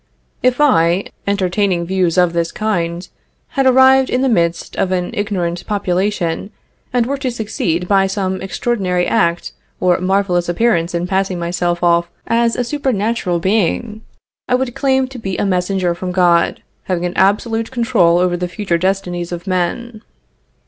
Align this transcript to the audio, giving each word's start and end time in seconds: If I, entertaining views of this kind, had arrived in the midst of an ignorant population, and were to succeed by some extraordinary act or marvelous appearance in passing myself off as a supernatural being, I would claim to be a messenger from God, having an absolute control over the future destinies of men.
If 0.41 0.59
I, 0.59 1.03
entertaining 1.27 1.85
views 1.85 2.17
of 2.17 2.33
this 2.33 2.51
kind, 2.51 3.07
had 3.49 3.67
arrived 3.67 4.09
in 4.09 4.21
the 4.21 4.29
midst 4.29 4.75
of 4.77 4.91
an 4.91 5.11
ignorant 5.13 5.63
population, 5.67 6.49
and 6.91 7.05
were 7.05 7.19
to 7.19 7.29
succeed 7.29 7.87
by 7.87 8.07
some 8.07 8.41
extraordinary 8.41 9.05
act 9.05 9.51
or 9.79 9.99
marvelous 10.01 10.49
appearance 10.49 10.95
in 10.95 11.05
passing 11.05 11.37
myself 11.37 11.83
off 11.83 12.09
as 12.25 12.55
a 12.55 12.63
supernatural 12.63 13.37
being, 13.37 14.01
I 14.49 14.55
would 14.55 14.73
claim 14.73 15.07
to 15.07 15.19
be 15.19 15.37
a 15.37 15.45
messenger 15.45 15.93
from 15.93 16.11
God, 16.11 16.63
having 16.85 17.05
an 17.05 17.13
absolute 17.15 17.69
control 17.69 18.17
over 18.17 18.35
the 18.35 18.47
future 18.47 18.79
destinies 18.79 19.31
of 19.31 19.45
men. 19.45 20.01